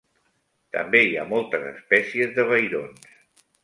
[0.77, 3.09] També hi ha moltes espècies de vairons.